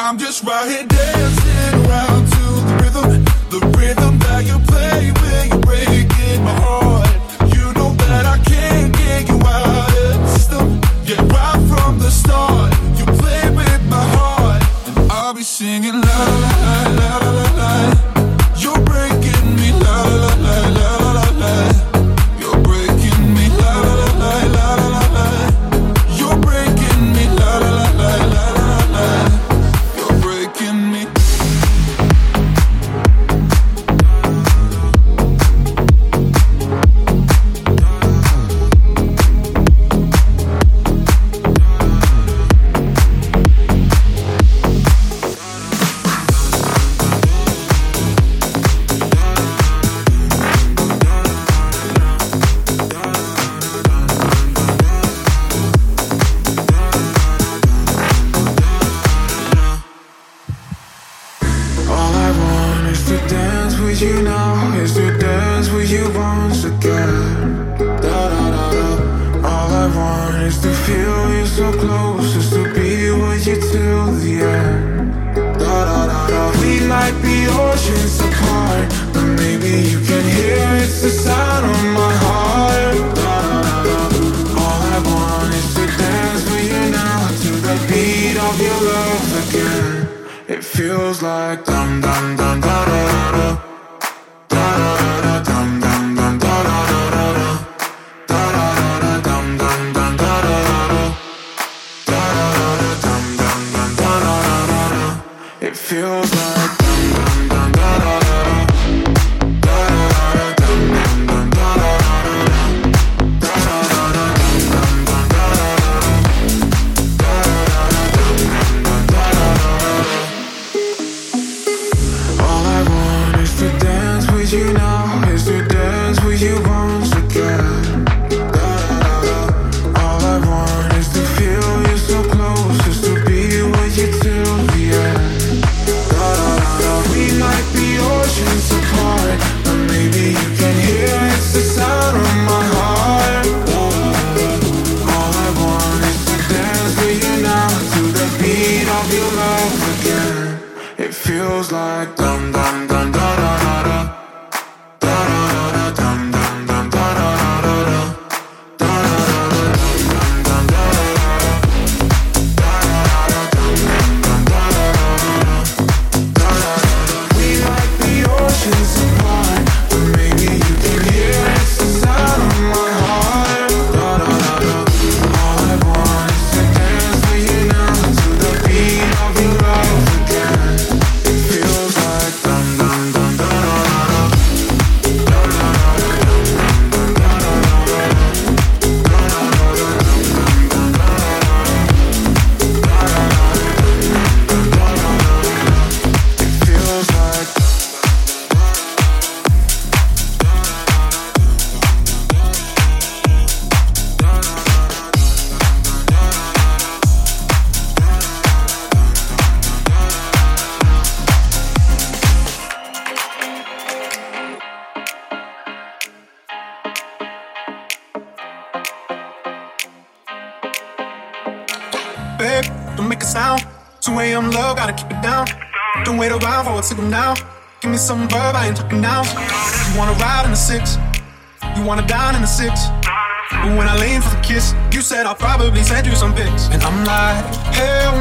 I'm 0.00 0.16
just 0.16 0.44
right 0.44 0.70
here 0.70 0.86
dancing 0.86 1.84
around 1.84 2.30
to 2.30 2.44
the 2.68 2.78
rhythm, 2.80 3.24
the 3.50 3.60
rhythm 3.76 4.18
that 4.20 4.46
you 4.46 4.56
play 4.70 5.10
when 5.10 5.48
you're 5.48 5.58
breaking 5.58 5.97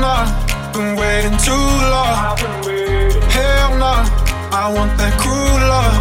nah, 0.07 0.71
been 0.73 0.95
waiting 0.95 1.37
too 1.47 1.67
long. 1.93 2.15
Hell 3.35 3.71
nah, 3.83 4.07
I 4.61 4.65
want 4.75 4.93
that 4.99 5.13
cruel 5.21 5.59
love. 5.73 5.95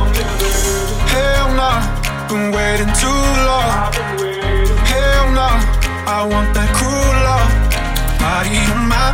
Hell 1.14 1.48
nah, 1.58 1.78
been 2.30 2.46
waiting 2.56 2.92
too 3.02 3.22
long. 3.48 3.72
Hell 4.90 5.26
nah, 5.38 5.56
I 6.16 6.20
want 6.32 6.48
that 6.56 6.70
cruel 6.78 7.16
love. 7.26 7.50
Body 8.22 8.58
in 8.74 8.82
my, 8.92 9.06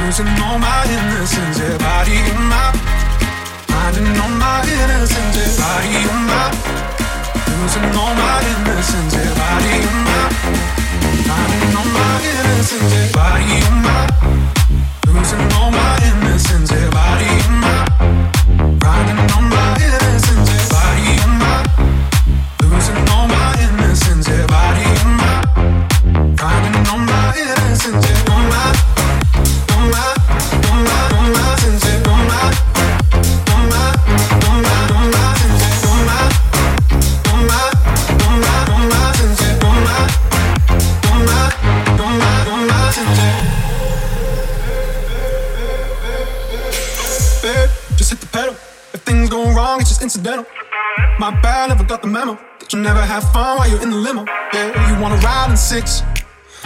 losing 0.00 0.32
all 0.44 0.58
my 0.58 0.80
innocence. 0.96 1.56
Yeah, 1.60 1.78
body 1.78 2.16
in 2.32 2.40
my, 2.52 2.66
finding 3.70 4.12
all 4.22 4.34
my 4.44 4.58
innocence. 4.76 5.34
Yeah, 5.38 5.52
body 5.62 5.92
in 6.10 6.18
my 6.28 6.87
losing 7.60 7.84
all 7.96 8.14
my 8.14 8.38
innocence, 8.52 9.14
yeah, 9.14 9.34
body 9.34 9.74
and 9.88 10.00
mind. 10.06 10.34
Finding 11.26 11.76
my 11.92 12.12
innocence, 12.30 12.92
yeah, 12.94 13.12
body 13.12 13.58
my 13.82 14.08
my 19.50 19.74
innocence. 19.76 19.97
my 51.30 51.40
bad, 51.42 51.68
never 51.68 51.84
got 51.84 52.00
the 52.00 52.08
memo. 52.08 52.38
That 52.58 52.72
you 52.72 52.80
never 52.80 53.02
have 53.02 53.22
fun 53.32 53.58
while 53.58 53.68
you're 53.68 53.82
in 53.82 53.90
the 53.90 53.96
limo. 53.96 54.24
Yeah, 54.54 54.72
you 54.88 54.94
wanna 55.02 55.20
ride 55.20 55.46
in 55.46 55.52
the 55.52 55.62
six, 55.72 56.02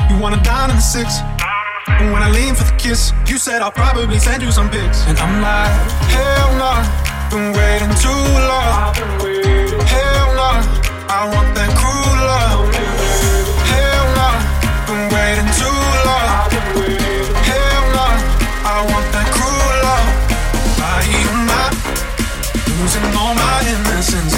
you 0.08 0.16
wanna 0.22 0.40
dine 0.42 0.70
in 0.70 0.76
the 0.76 0.88
six. 0.96 1.18
And 1.98 2.12
when 2.12 2.22
I 2.22 2.30
lean 2.30 2.54
for 2.54 2.62
the 2.70 2.76
kiss, 2.78 3.12
you 3.26 3.38
said 3.38 3.60
I'll 3.60 3.74
probably 3.74 4.18
send 4.20 4.40
you 4.42 4.52
some 4.52 4.70
pics. 4.70 4.98
And 5.08 5.18
I'm 5.18 5.42
like, 5.42 5.72
hell 6.14 6.50
no, 6.62 6.72
nah, 6.78 7.30
been 7.30 7.50
waiting 7.58 7.94
too 7.98 8.22
long. 8.50 8.94
Hell 9.94 10.28
no, 10.38 10.50
nah, 10.54 11.18
I 11.18 11.20
want 11.32 11.48
that 11.58 11.70
cruel 11.80 12.18
love. 12.30 12.70
Hell 13.72 14.06
no, 14.18 14.28
nah, 14.30 14.86
been 14.86 15.02
waiting 15.10 15.50
too 15.58 15.78
long. 16.06 16.30
Hell 17.50 17.84
no, 17.98 18.06
I 18.62 18.78
want 18.90 19.06
that 19.10 19.26
cruel 19.34 19.74
love. 19.86 20.06
I 20.78 21.02
am 21.26 21.38
not 21.50 21.72
losing 22.78 23.06
all 23.18 23.34
my 23.34 23.58
innocence. 23.74 24.31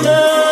Take 0.00 0.51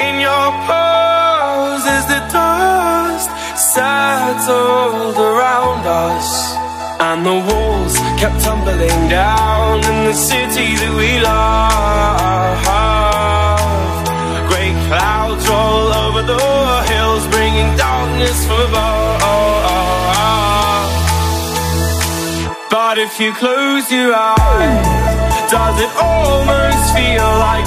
In 0.00 0.20
your 0.20 0.50
poses, 0.68 2.04
the 2.06 2.20
dust 2.30 3.30
settled 3.74 5.16
around 5.16 5.84
us, 5.86 6.54
and 7.00 7.26
the 7.26 7.38
walls 7.48 7.98
kept 8.20 8.38
tumbling 8.44 9.08
down 9.08 9.82
in 9.90 10.04
the 10.06 10.14
city 10.14 10.76
that 10.76 10.94
we 10.94 11.18
love. 11.18 12.62
Great 14.46 14.76
clouds 14.86 15.44
roll 15.48 15.92
over 16.04 16.22
the 16.22 16.38
hills, 16.92 17.26
bringing 17.34 17.76
darkness 17.76 18.46
from 18.46 18.70
above. 18.70 19.18
But 22.70 22.98
if 22.98 23.18
you 23.18 23.32
close 23.32 23.90
your 23.90 24.14
eyes, 24.14 25.50
does 25.50 25.76
it 25.80 25.90
almost 26.00 26.94
feel 26.94 27.28
like 27.46 27.66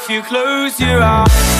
If 0.00 0.08
you 0.08 0.22
close 0.22 0.78
your 0.78 1.02
eyes. 1.02 1.58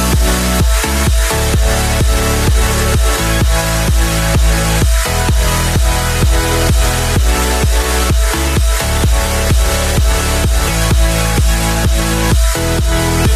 But 13.08 13.24
if 13.24 13.27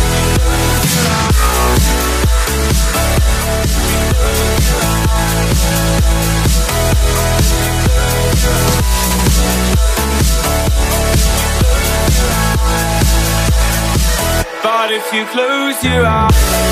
close 15.27 15.85
your 15.85 16.05
eyes 16.05 16.72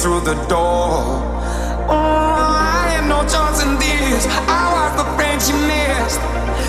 Through 0.00 0.20
the 0.20 0.34
door. 0.48 1.22
Oh, 1.88 1.94
I 1.94 2.94
had 2.94 3.06
no 3.08 3.22
choice 3.22 3.62
in 3.62 3.78
this. 3.78 4.26
I 4.48 4.64
was 4.74 4.92
the 5.00 5.06
friend 5.16 5.38
she 5.40 5.54
missed. 5.70 6.20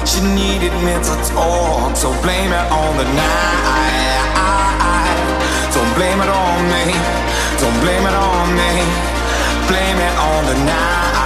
She 0.06 0.22
needed 0.22 0.74
me 0.86 0.94
to 0.94 1.16
talk, 1.34 1.96
so 1.96 2.10
blame 2.22 2.52
it 2.54 2.68
on 2.72 2.92
the 2.98 3.08
night. 3.16 4.16
Don't 5.74 5.94
blame 5.96 6.22
it 6.22 6.30
on 6.30 6.60
me. 6.72 6.86
Don't 7.60 7.78
blame 7.84 8.06
it 8.06 8.16
on 8.16 8.48
me. 8.56 8.72
Blame 9.68 10.00
it 10.00 10.16
on 10.18 10.46
the 10.46 10.58
night. 10.66 11.25